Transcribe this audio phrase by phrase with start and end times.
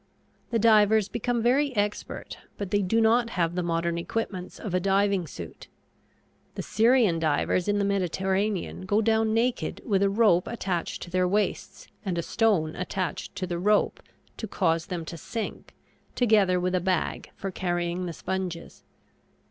[0.49, 4.79] The divers become very expert, but they do not have the modern equipments of a
[4.79, 5.67] diving suit.
[6.55, 11.27] The Syrian divers in the Mediterranean go down naked with a rope attached to their
[11.27, 14.01] waists and a stone attached to the rope
[14.37, 15.75] to cause them to sink,
[16.15, 18.83] together with a bag for carrying the sponges.